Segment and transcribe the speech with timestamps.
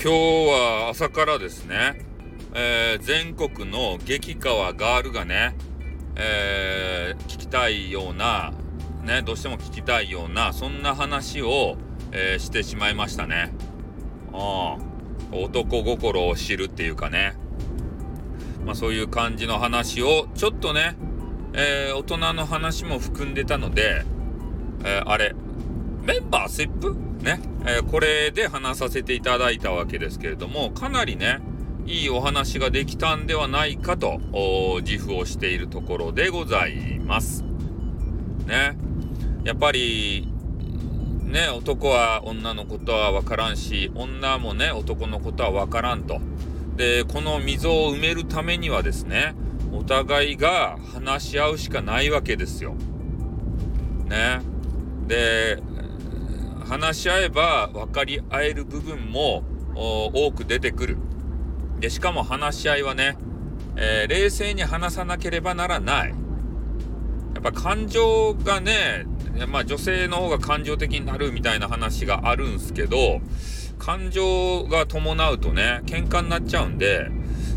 [0.00, 0.16] 今日
[0.48, 2.06] は朝からですね、
[2.54, 5.56] えー、全国の激川ガールがね、
[6.14, 8.52] えー、聞きたいような、
[9.02, 11.76] ね、どうしても聞きたいような、そんな話を、
[12.12, 13.52] えー、してしまいましたね。
[14.32, 14.78] あ
[15.32, 17.34] 男心を知るっていうかね。
[18.64, 20.96] まあそういう感じの話を、ちょっとね、
[21.54, 24.04] え大人の話も含んでたので、
[24.84, 25.34] えあれ、
[26.08, 26.96] メンバーシップ？
[27.22, 31.38] ね、えー、これで話させていただいたわけですけれども、かなりね、
[31.84, 34.18] いいお話ができたんではないかと、
[34.82, 37.44] 自負をしているところでございます。
[38.46, 38.78] ね。
[39.44, 40.26] やっぱり、
[41.24, 46.22] ね、男は女のことは分からんし、女もね、男のことは分からんと。
[46.76, 49.34] で、この溝を埋めるためにはですね、
[49.74, 52.76] お互いが話し合うしかないわけですよ。
[54.06, 54.40] ね。
[55.06, 55.58] で、
[56.68, 59.42] 話し合えば分かり合える部分も
[59.74, 60.98] 多く出てくる。
[61.80, 63.16] で、しかも話し合いはね、
[63.76, 66.08] えー、冷静に話さなければならない。
[66.10, 66.14] や
[67.38, 69.06] っぱ感情がね、
[69.48, 73.20] まあ女性の方が感情的になるみたいな話があるんすけど、
[73.78, 77.08] 感情が伴うとね、喧嘩になっちゃうんで、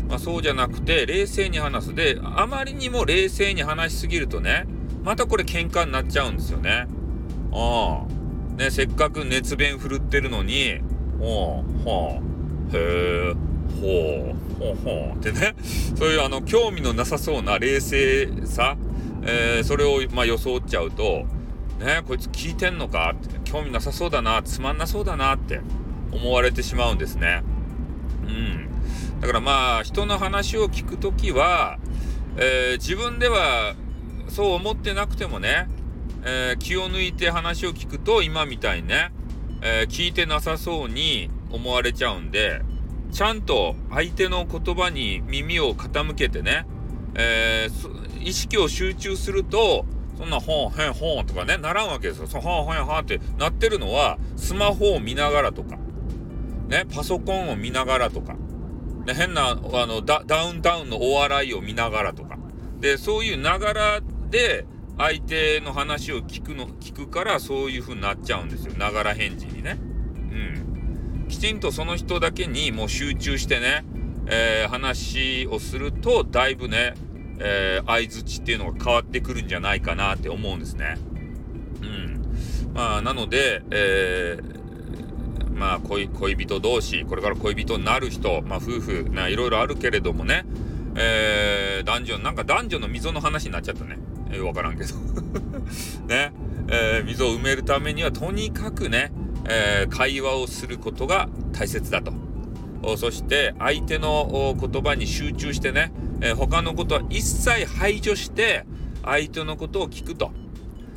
[0.08, 1.94] まあそうじゃなくて、冷静に話す。
[1.94, 4.66] で、あまりにも冷静に話しすぎるとね、
[5.02, 6.86] またこれ喧嘩になっちゃうんですよね。
[7.52, 8.21] ああ。
[8.56, 10.80] ね、せっかく熱弁振るってるのに、
[11.18, 12.20] ほう、ほ
[12.72, 13.34] う、へえ、
[13.80, 15.54] ほう、ほうほうってね、
[15.96, 18.76] そういうあの、興味のなさそうな冷静さ、
[19.22, 21.26] えー、それを、まあ、装っちゃうと、
[21.80, 25.60] ね、こいつ聞いてんのかって、興味なさそうだな、つまんなそうだなって
[26.12, 27.42] 思われてしまうんですね。
[28.26, 29.20] うん。
[29.20, 31.78] だからまあ、人の話を聞くときは、
[32.36, 33.74] えー、自分では
[34.28, 35.68] そう思ってなくてもね、
[36.24, 39.12] えー、気を抜いて話を聞くと今みたいにね、
[39.62, 42.62] えー、聞いてなさそうに思われちゃうんで、
[43.12, 46.66] ちゃんと相手の言葉に耳を傾けてね、
[47.14, 49.84] えー、意識を集中すると、
[50.16, 52.26] そんな、ほん、へん、ほんとかね、ならんわけですよ。
[52.26, 55.78] そほん、ほん、はんってなってるのは、スマホを見ながらとか、
[56.68, 58.34] ね、パソコンを見ながらとか、
[59.04, 62.38] ね、変な、あのダ、ダウンタウンのお笑いを見ながらとか、
[62.80, 64.64] で、そういうながらで、
[64.98, 68.74] 相手の話を聞くの、聞くからそういう風になっちゃうんですよ。
[68.74, 69.78] ながら返事にね。
[70.30, 71.26] うん。
[71.28, 73.84] きちんとその人だけにもう集中してね、
[74.26, 76.94] えー、話をすると、だいぶね、
[77.38, 80.96] え、相づちっていうのが変わってくるんじゃないかなって思うんですね。
[81.82, 82.72] うん。
[82.74, 90.44] まあ、なので、えー、まあ恋、恋人同士、これから恋人になる人、まあ、夫婦、いろいろあるけれどもね、
[90.94, 93.98] えー、男女、なんか男女の溝の話になっちゃったね。
[94.32, 94.94] えー、わからんけど
[96.08, 96.32] ね、
[96.68, 99.12] えー、溝を埋めるためにはとにかくね、
[99.48, 102.12] えー、会話をすることが大切だと。
[102.96, 108.64] そして相手の言葉に集中してね、えー、他のことは一切排除して
[109.04, 110.32] 相手のことを聞くと。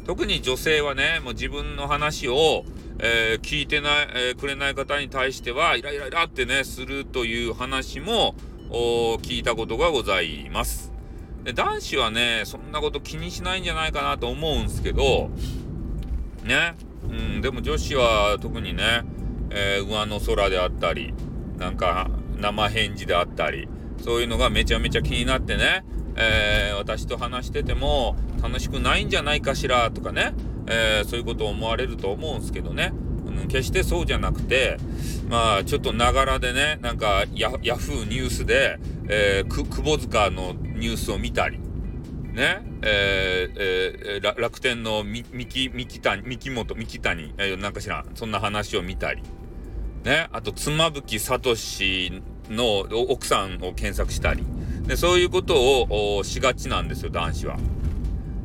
[0.05, 2.63] 特に女性はね、もう自分の話を、
[2.99, 8.35] えー、聞いてない、えー、くれない方に対しては、イライライラってね、するという話も、
[8.69, 10.94] 聞いたことがございます。
[11.45, 15.29] で、男子はね、そんなこと気にしないんじゃないかなと思うんすけど、
[16.43, 16.73] ね。
[17.07, 19.03] うん、でも女子は特にね、
[19.51, 21.13] えー、上の空であったり、
[21.59, 23.69] なんか生返事であったり、
[24.03, 25.85] そういうのがめちゃめちゃ気になってね、
[26.15, 30.33] えー、私と話してても楽しくないんじゃないかしらとかね、
[30.65, 32.91] えー、そういうことを思われると思うんすけどね。
[33.43, 34.77] 決してそうじゃなくて、
[35.29, 41.59] まあ、ちょっとながらでね、なんかヤ、ヤフーニュースで、えー、く、窪塚のニュースを見たり、
[42.33, 49.23] ね、えー、えー、楽天の三木、三木谷、三木本、三木谷、えー、なんか知らん、そんな話を見たり、
[50.03, 51.55] ね、あと、妻夫木聡
[52.49, 52.79] の
[53.09, 54.43] 奥さんを検索したり、
[54.85, 55.87] でそういうこと
[56.17, 57.57] をしがちなんですよ、男子は。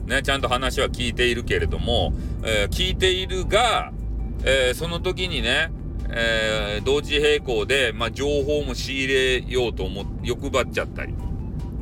[0.07, 3.93] ね、ちゃんと話は聞いているけれども、えー、聞いているが、
[4.45, 5.71] えー、その時にね、
[6.09, 11.15] えー、同時並行で、まあ、情報も仕入れようと思、欲張っちゃったり、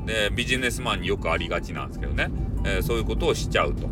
[0.07, 2.31] で、ビジネスマンによくありがちなんですけどね、
[2.65, 3.89] えー、そういうことをしちゃうと。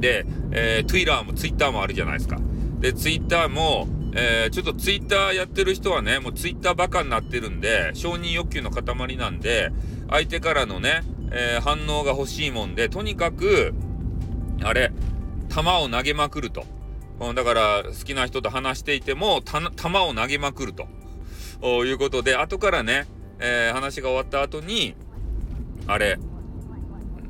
[0.00, 2.38] で、えー、Twitter も Twitter もあるじゃないですか。
[2.80, 9.70] で、Twitter も、えー、ちょっと Twitter やってる人はね、もう Twitter バカになってるんで、承認欲求の塊なんで、
[10.10, 13.72] 相手からのね、え、反応が欲しいもんで、とにかく、
[14.62, 14.92] あれ、
[15.48, 16.64] 球を投げまくると。
[17.28, 19.58] うんだから好きな人と話していても、球
[19.98, 20.86] を投げまくると。
[21.84, 23.06] いうことで、後からね、
[23.38, 24.94] えー、話が終わった後に、
[25.86, 26.18] あれ、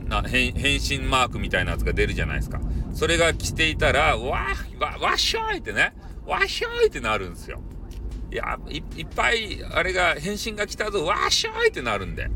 [0.07, 2.61] な返信マークみたいなやつが出るじゃないですか。
[2.95, 4.47] それが来ていたら、わ
[4.79, 5.95] わ、わっしょいってね、
[6.27, 7.61] わっしょいってなるんですよ。
[8.33, 12.31] いやいっぱいあれが返信が来たぞわーしょいってなるんで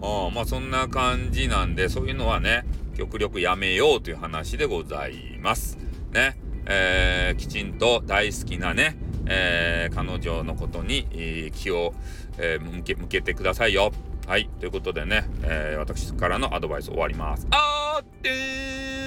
[0.00, 2.64] あまあそんな感じなんでそういうのはね
[2.96, 5.76] 極力やめようという話でございます
[6.12, 8.96] ねえー、きちんと大好きなね、
[9.26, 11.94] えー、彼女のことに、気を、
[12.40, 13.92] え向け向けてくださいよ。
[14.26, 14.48] はい。
[14.60, 17.46] ということでね、え私からのアドバイス終わります。
[17.50, 18.97] あーってー。